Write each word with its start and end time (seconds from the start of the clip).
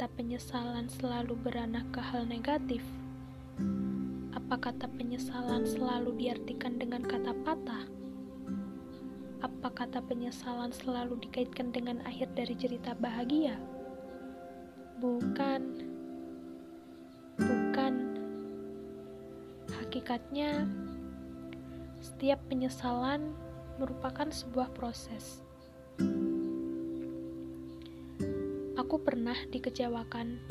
kata 0.00 0.16
penyesalan 0.16 0.88
selalu 0.88 1.36
beranak 1.44 1.84
ke 1.92 2.00
hal 2.00 2.24
negatif? 2.24 2.80
Apa 4.32 4.56
kata 4.56 4.88
penyesalan 4.96 5.68
selalu 5.68 6.16
diartikan 6.16 6.80
dengan 6.80 7.04
kata 7.04 7.36
patah? 7.44 7.84
Apa 9.44 9.68
kata 9.68 10.00
penyesalan 10.00 10.72
selalu 10.72 11.20
dikaitkan 11.20 11.68
dengan 11.68 12.00
akhir 12.08 12.32
dari 12.32 12.56
cerita 12.56 12.96
bahagia? 12.96 13.60
Bukan. 15.04 15.84
Bukan. 17.36 17.94
Hakikatnya, 19.84 20.64
setiap 22.00 22.40
penyesalan 22.48 23.36
merupakan 23.76 24.32
sebuah 24.32 24.72
proses. 24.72 25.44
Aku 28.90 29.06
pernah 29.06 29.38
dikecewakan, 29.54 30.42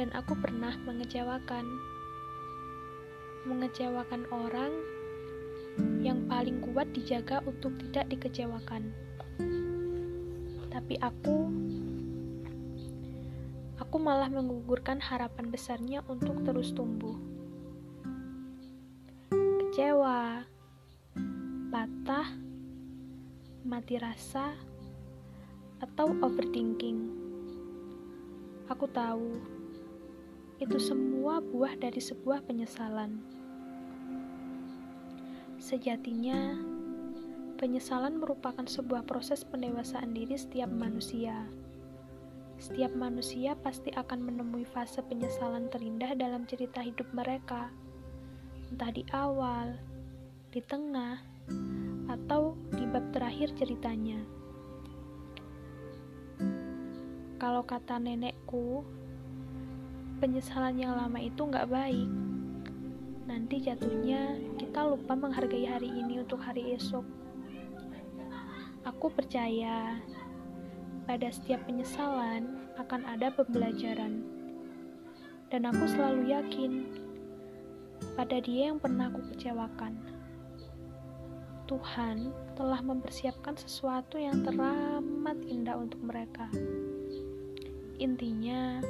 dan 0.00 0.08
aku 0.16 0.32
pernah 0.32 0.80
mengecewakan. 0.80 1.68
Mengecewakan 3.44 4.24
orang 4.32 4.72
yang 6.00 6.24
paling 6.24 6.64
kuat 6.64 6.88
dijaga 6.96 7.44
untuk 7.44 7.76
tidak 7.84 8.08
dikecewakan. 8.08 8.96
Tapi 10.72 10.96
aku, 11.04 11.52
aku 13.76 13.96
malah 14.00 14.32
menggugurkan 14.32 15.04
harapan 15.04 15.52
besarnya 15.52 16.00
untuk 16.08 16.40
terus 16.48 16.72
tumbuh. 16.72 17.20
Kecewa, 19.28 20.48
patah, 21.68 22.40
mati 23.68 24.00
rasa, 24.00 24.69
atau 25.80 26.12
overthinking. 26.20 27.08
Aku 28.70 28.86
tahu 28.92 29.40
itu 30.60 30.76
semua 30.76 31.40
buah 31.40 31.72
dari 31.80 31.98
sebuah 31.98 32.44
penyesalan. 32.44 33.16
Sejatinya, 35.60 36.56
penyesalan 37.56 38.20
merupakan 38.20 38.64
sebuah 38.64 39.04
proses 39.08 39.44
pendewasaan 39.44 40.12
diri 40.16 40.36
setiap 40.36 40.68
manusia. 40.72 41.48
Setiap 42.60 42.92
manusia 42.92 43.56
pasti 43.56 43.88
akan 43.92 44.20
menemui 44.20 44.68
fase 44.68 45.00
penyesalan 45.00 45.72
terindah 45.72 46.12
dalam 46.12 46.44
cerita 46.44 46.84
hidup 46.84 47.08
mereka, 47.16 47.72
entah 48.68 48.92
di 48.92 49.04
awal, 49.16 49.80
di 50.52 50.60
tengah, 50.60 51.24
atau 52.08 52.52
di 52.76 52.84
bab 52.84 53.08
terakhir 53.16 53.52
ceritanya. 53.56 54.39
Kalau 57.40 57.64
kata 57.64 57.96
nenekku, 57.96 58.84
penyesalan 60.20 60.76
yang 60.76 60.92
lama 60.92 61.16
itu 61.16 61.40
nggak 61.40 61.72
baik. 61.72 62.04
Nanti 63.24 63.64
jatuhnya 63.64 64.36
kita 64.60 64.84
lupa 64.84 65.16
menghargai 65.16 65.64
hari 65.64 65.88
ini 65.88 66.20
untuk 66.20 66.36
hari 66.44 66.76
esok. 66.76 67.00
Aku 68.84 69.08
percaya 69.08 69.96
pada 71.08 71.32
setiap 71.32 71.64
penyesalan 71.64 72.60
akan 72.76 73.08
ada 73.08 73.32
pembelajaran. 73.32 74.20
Dan 75.48 75.64
aku 75.64 75.88
selalu 75.88 76.36
yakin 76.36 76.72
pada 78.20 78.36
dia 78.44 78.68
yang 78.68 78.76
pernah 78.76 79.08
aku 79.08 79.32
kecewakan. 79.32 79.96
Tuhan 81.64 82.36
telah 82.52 82.84
mempersiapkan 82.84 83.56
sesuatu 83.56 84.20
yang 84.20 84.44
teramat 84.44 85.40
indah 85.48 85.80
untuk 85.80 86.04
mereka. 86.04 86.44
Intinya, 88.00 88.80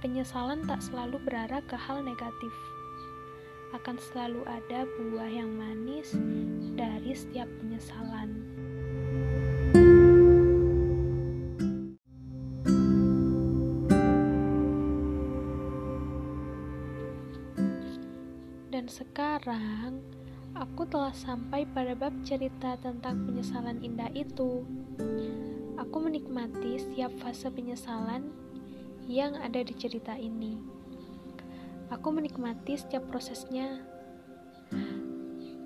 penyesalan 0.00 0.64
tak 0.64 0.80
selalu 0.80 1.20
berarah 1.28 1.60
ke 1.68 1.76
hal 1.76 2.00
negatif. 2.00 2.48
Akan 3.76 4.00
selalu 4.00 4.48
ada 4.48 4.88
buah 4.96 5.28
yang 5.28 5.52
manis 5.52 6.16
dari 6.72 7.12
setiap 7.12 7.44
penyesalan. 7.60 8.40
Dan 18.72 18.88
sekarang, 18.88 20.00
aku 20.56 20.88
telah 20.88 21.12
sampai 21.12 21.68
pada 21.68 21.92
bab 21.92 22.16
cerita 22.24 22.80
tentang 22.80 23.28
penyesalan 23.28 23.84
indah 23.84 24.08
itu. 24.16 24.64
Aku 25.82 25.98
menikmati 25.98 26.78
setiap 26.78 27.10
fase 27.18 27.50
penyesalan 27.50 28.30
yang 29.10 29.34
ada 29.34 29.66
di 29.66 29.74
cerita 29.74 30.14
ini. 30.14 30.54
Aku 31.90 32.14
menikmati 32.14 32.78
setiap 32.78 33.10
prosesnya. 33.10 33.82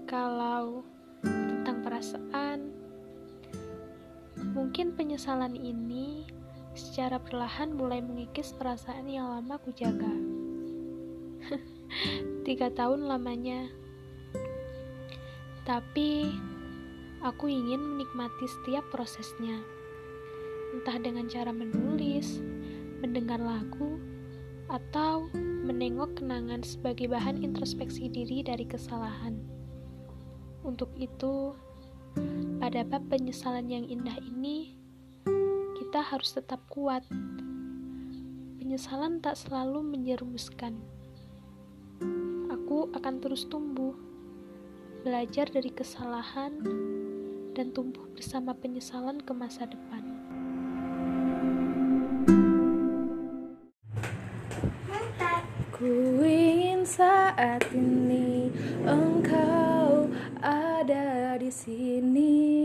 Kalau 0.09 0.89
tentang 1.21 1.85
perasaan, 1.85 2.73
mungkin 4.57 4.97
penyesalan 4.97 5.53
ini 5.53 6.25
secara 6.73 7.21
perlahan 7.21 7.77
mulai 7.77 8.01
mengikis 8.01 8.57
perasaan 8.57 9.13
yang 9.13 9.29
lama 9.29 9.61
ku 9.61 9.69
jaga. 9.77 10.17
Tiga 12.49 12.73
tahun 12.73 13.05
lamanya. 13.05 13.69
Tapi, 15.69 16.33
aku 17.21 17.53
ingin 17.53 17.85
menikmati 17.85 18.49
setiap 18.49 18.89
prosesnya 18.89 19.77
entah 20.77 21.01
dengan 21.01 21.25
cara 21.25 21.49
menulis, 21.57 22.45
mendengar 23.01 23.41
lagu, 23.41 23.97
atau 24.69 25.25
menengok 25.65 26.21
kenangan 26.21 26.61
sebagai 26.61 27.09
bahan 27.09 27.41
introspeksi 27.41 28.13
diri 28.13 28.45
dari 28.45 28.69
kesalahan. 28.69 29.41
Untuk 30.63 30.93
itu, 31.01 31.57
pada 32.61 32.85
bab 32.85 33.09
penyesalan 33.09 33.73
yang 33.73 33.89
indah 33.89 34.21
ini, 34.21 34.77
kita 35.81 36.03
harus 36.03 36.37
tetap 36.37 36.61
kuat. 36.69 37.07
Penyesalan 38.61 39.25
tak 39.25 39.39
selalu 39.39 39.81
menjerumuskan. 39.81 40.77
Aku 42.53 42.91
akan 42.93 43.15
terus 43.23 43.47
tumbuh, 43.47 43.95
belajar 45.07 45.47
dari 45.47 45.71
kesalahan, 45.71 46.53
dan 47.55 47.73
tumbuh 47.73 48.07
bersama 48.13 48.53
penyesalan 48.53 49.23
ke 49.23 49.33
masa 49.33 49.67
depan. 49.67 50.06
Saat 57.37 57.69
ini 57.69 58.49
engkau 58.89 60.09
ada 60.41 61.37
di 61.37 61.53
sini. 61.53 62.57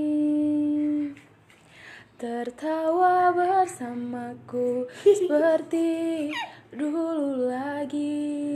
Tertawa 2.15 3.35
bersamaku 3.35 4.87
seperti 5.03 6.31
dulu 6.71 7.51
lagi. 7.51 8.47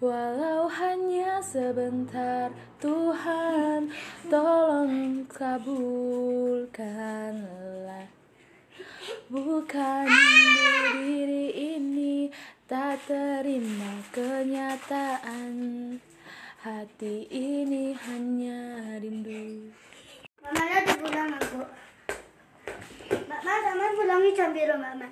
Walau 0.00 0.64
hanya 0.72 1.44
sebentar 1.44 2.56
Tuhan 2.80 3.92
tolong 4.32 5.28
kabulkanlah. 5.28 6.72
Bukan 9.28 10.08
diri 10.96 11.52
ini 11.52 11.73
tak 12.74 13.06
terima 13.06 14.02
kenyataan 14.10 15.54
Hati 16.58 17.22
ini 17.30 17.94
hanya 17.94 18.98
rindu 18.98 19.70
Mama 20.42 20.82
udah 20.82 20.96
pulang 20.98 21.30
aku. 21.38 21.62
Mama 23.30 23.54
sama 23.62 23.86
pulangnya 23.94 24.30
jam 24.34 24.50
biru 24.50 24.74
Mama. 24.74 25.06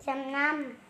Jam 0.00 0.18
6. 0.32 0.85